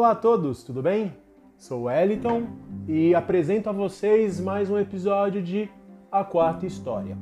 [0.00, 1.12] Olá a todos, tudo bem?
[1.58, 2.44] Sou Wellington
[2.88, 5.68] e apresento a vocês mais um episódio de
[6.10, 7.18] A Quarta História,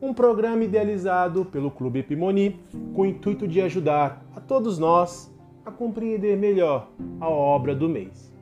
[0.00, 2.58] um programa idealizado pelo Clube Epimoni
[2.94, 5.30] com o intuito de ajudar a todos nós
[5.66, 6.88] a compreender melhor
[7.20, 8.34] a obra do mês.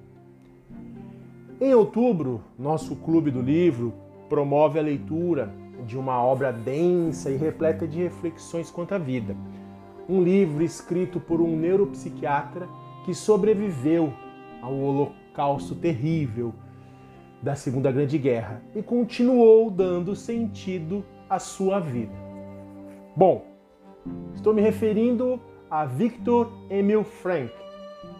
[1.60, 3.92] Em outubro, nosso Clube do Livro
[4.28, 5.52] promove a leitura
[5.84, 9.36] de uma obra densa e repleta de reflexões quanto à vida.
[10.08, 12.68] Um livro escrito por um neuropsiquiatra
[13.06, 14.12] que sobreviveu
[14.60, 16.52] ao holocausto terrível
[17.40, 22.12] da Segunda Grande Guerra e continuou dando sentido à sua vida.
[23.14, 23.46] Bom,
[24.34, 27.52] estou me referindo a Victor Emil Frank,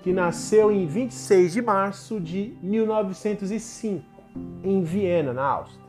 [0.05, 4.05] que nasceu em 26 de março de 1905,
[4.63, 5.85] em Viena, na Áustria.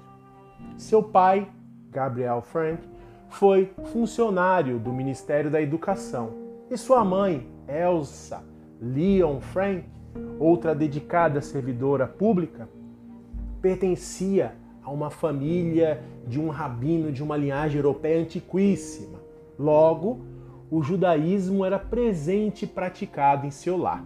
[0.75, 1.47] Seu pai,
[1.91, 2.81] Gabriel Frank,
[3.29, 6.31] foi funcionário do Ministério da Educação
[6.71, 9.85] e sua mãe, Elsa Leon Frank,
[10.39, 12.69] outra dedicada servidora pública,
[13.61, 19.19] pertencia a uma família de um rabino de uma linhagem europeia antiquíssima.
[19.57, 20.21] Logo,
[20.69, 24.03] o judaísmo era presente e praticado em seu lar.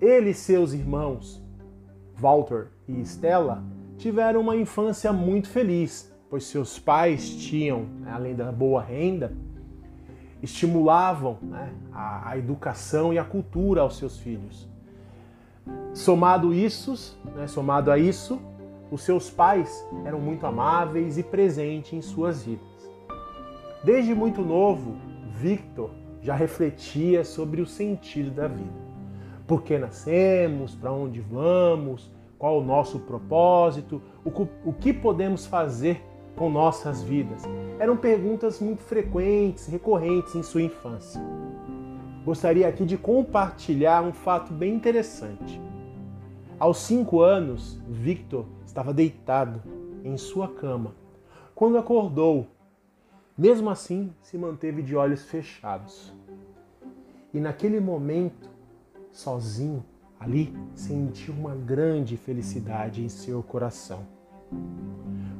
[0.00, 1.42] Ele e seus irmãos,
[2.14, 3.62] Walter e Stella,
[3.98, 9.32] tiveram uma infância muito feliz, pois seus pais tinham, além da boa renda,
[10.42, 14.68] estimulavam né, a, a, educação e a cultura aos seus filhos.
[15.92, 18.40] Somado isso, né, somado a isso,
[18.90, 22.68] os seus pais eram muito amáveis e presentes em suas vidas.
[23.84, 24.96] Desde muito novo,
[25.34, 25.90] Victor
[26.22, 28.90] já refletia sobre o sentido da vida.
[29.46, 34.30] Por que nascemos, para onde vamos, qual o nosso propósito, o,
[34.64, 36.02] o que podemos fazer
[36.36, 37.42] com nossas vidas.
[37.80, 41.18] Eram perguntas muito frequentes, recorrentes em sua infância.
[42.26, 45.58] Gostaria aqui de compartilhar um fato bem interessante.
[46.58, 49.62] Aos cinco anos, Victor estava deitado
[50.04, 50.94] em sua cama.
[51.54, 52.48] Quando acordou,
[53.36, 56.12] mesmo assim, se manteve de olhos fechados.
[57.32, 58.50] E naquele momento,
[59.10, 59.82] sozinho,
[60.18, 64.06] ali, sentiu uma grande felicidade em seu coração.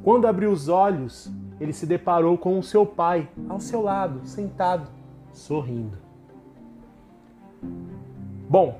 [0.03, 4.89] Quando abriu os olhos, ele se deparou com o seu pai ao seu lado, sentado,
[5.31, 5.97] sorrindo.
[8.49, 8.79] Bom,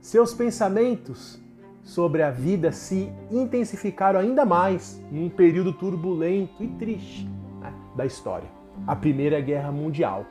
[0.00, 1.40] seus pensamentos
[1.82, 7.26] sobre a vida se intensificaram ainda mais em um período turbulento e triste
[7.60, 8.48] né, da história
[8.86, 10.24] a Primeira Guerra Mundial.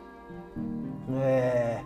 [1.22, 1.82] É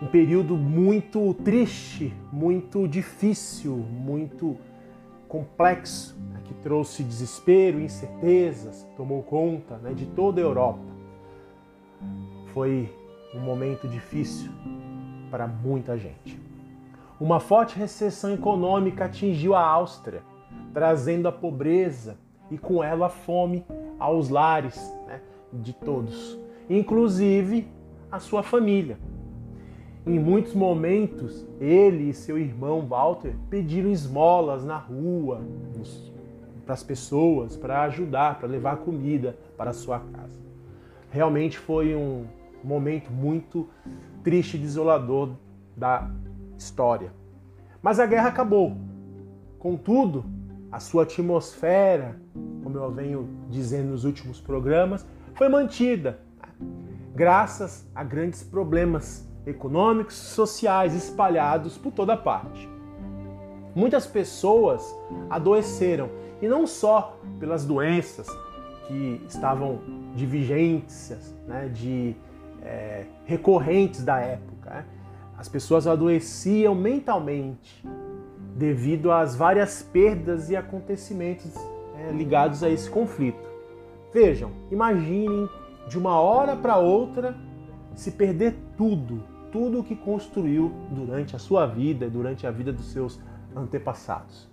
[0.00, 4.56] um período muito triste, muito difícil, muito
[5.26, 6.16] complexo,
[6.48, 10.80] que trouxe desespero, incertezas, tomou conta né, de toda a Europa.
[12.54, 12.90] Foi
[13.34, 14.50] um momento difícil
[15.30, 16.40] para muita gente.
[17.20, 20.22] Uma forte recessão econômica atingiu a Áustria,
[20.72, 22.16] trazendo a pobreza
[22.50, 23.62] e com ela a fome
[23.98, 25.20] aos lares né,
[25.52, 26.38] de todos,
[26.70, 27.68] inclusive
[28.10, 28.98] a sua família.
[30.06, 35.42] Em muitos momentos, ele e seu irmão Walter pediram esmolas na rua
[36.68, 40.38] para as pessoas, para ajudar, para levar comida para a sua casa.
[41.10, 42.26] Realmente foi um
[42.62, 43.66] momento muito
[44.22, 45.30] triste e desolador
[45.74, 46.10] da
[46.58, 47.10] história.
[47.80, 48.76] Mas a guerra acabou.
[49.58, 50.26] Contudo,
[50.70, 52.20] a sua atmosfera,
[52.62, 55.06] como eu venho dizendo nos últimos programas,
[55.36, 56.18] foi mantida,
[57.14, 62.68] graças a grandes problemas econômicos e sociais espalhados por toda parte.
[63.74, 64.94] Muitas pessoas
[65.30, 68.28] adoeceram, e não só pelas doenças
[68.86, 69.80] que estavam
[70.14, 72.14] de vigências, né, de
[72.62, 74.70] é, recorrentes da época.
[74.70, 74.84] Né?
[75.36, 77.84] As pessoas adoeciam mentalmente
[78.56, 81.54] devido às várias perdas e acontecimentos
[81.96, 83.48] é, ligados a esse conflito.
[84.12, 85.48] Vejam, imaginem
[85.88, 87.36] de uma hora para outra
[87.94, 92.92] se perder tudo, tudo o que construiu durante a sua vida, durante a vida dos
[92.92, 93.20] seus
[93.54, 94.48] antepassados.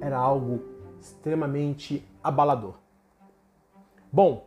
[0.00, 0.62] Era algo
[1.00, 2.74] extremamente abalador.
[4.12, 4.46] Bom,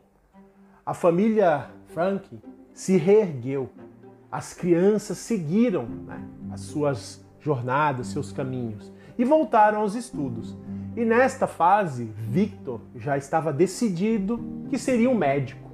[0.85, 2.27] a família Frank
[2.73, 3.69] se reergueu
[4.31, 10.55] as crianças seguiram né, as suas jornadas, seus caminhos e voltaram aos estudos.
[10.95, 14.39] E nesta fase, Victor já estava decidido
[14.69, 15.69] que seria um médico.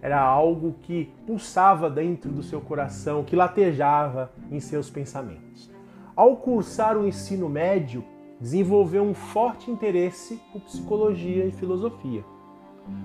[0.00, 5.70] Era algo que pulsava dentro do seu coração, que latejava em seus pensamentos.
[6.16, 8.04] Ao cursar o ensino médio,
[8.42, 12.24] desenvolveu um forte interesse por psicologia e filosofia,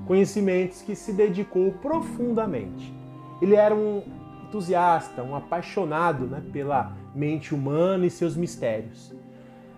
[0.08, 2.92] conhecimentos que se dedicou profundamente.
[3.40, 4.02] Ele era um
[4.44, 9.14] entusiasta, um apaixonado né, pela mente humana e seus mistérios.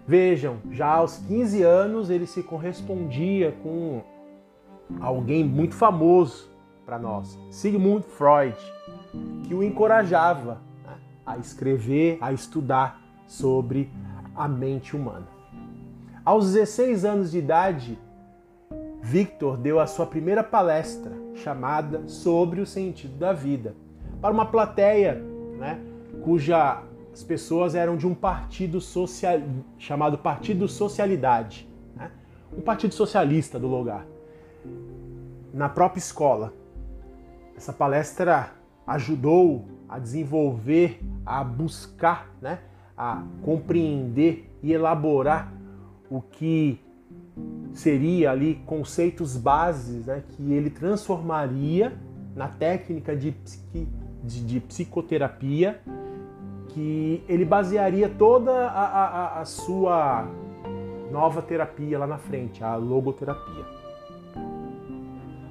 [0.08, 4.02] Vejam, já aos 15 anos ele se correspondia com
[5.02, 6.50] alguém muito famoso
[6.86, 8.56] para nós, Sigmund Freud,
[9.44, 10.96] que o encorajava né,
[11.26, 13.92] a escrever, a estudar sobre
[14.34, 15.39] a mente humana.
[16.30, 17.98] Aos 16 anos de idade,
[19.02, 23.74] Victor deu a sua primeira palestra, chamada Sobre o Sentido da Vida,
[24.22, 25.16] para uma plateia
[25.58, 25.82] né,
[26.24, 29.42] cuja as pessoas eram de um partido social,
[29.80, 32.12] chamado Partido Socialidade, né,
[32.56, 34.06] um partido socialista do lugar,
[35.52, 36.54] na própria escola.
[37.58, 38.52] Essa palestra
[38.86, 42.60] ajudou a desenvolver, a buscar, né,
[42.96, 45.58] a compreender e elaborar
[46.10, 46.80] o que
[47.74, 51.98] seria ali conceitos bases né, que ele transformaria
[52.36, 53.88] na técnica de, psiqui,
[54.24, 55.82] de, de, psicoterapia,
[56.70, 60.28] que ele basearia toda a, a, a sua
[61.12, 63.66] nova terapia lá na frente, a logoterapia.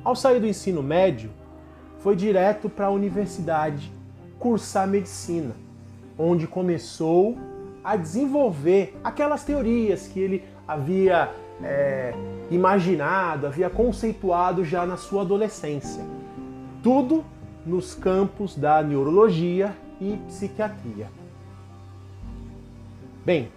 [0.05, 1.31] Ao sair do ensino médio,
[1.99, 3.93] foi direto para a universidade
[4.39, 5.55] cursar medicina,
[6.17, 7.37] onde começou
[7.89, 11.33] a desenvolver aquelas teorias que ele havia
[11.63, 12.13] é,
[12.51, 16.05] imaginado, havia conceituado já na sua adolescência.
[16.83, 17.25] Tudo
[17.65, 21.09] nos campos da neurologia e psiquiatria.
[23.25, 23.51] Bem,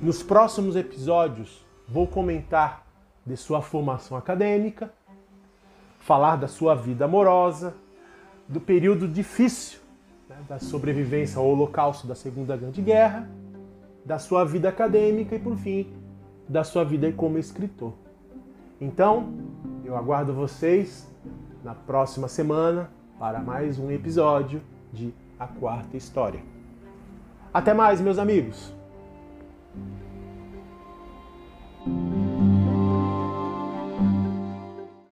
[0.00, 2.84] nos próximos episódios vou comentar
[3.24, 4.92] de sua formação acadêmica,
[6.00, 7.72] falar da sua vida amorosa,
[8.48, 9.78] do período difícil
[10.28, 13.28] né, da sobrevivência ao holocausto da Segunda Grande Guerra,
[14.04, 15.92] da sua vida acadêmica e, por fim,
[16.48, 17.92] da sua vida como escritor.
[18.80, 19.32] Então,
[19.84, 21.08] eu aguardo vocês
[21.62, 24.60] na próxima semana para mais um episódio
[24.92, 26.40] de A Quarta História.
[27.52, 28.74] Até mais, meus amigos!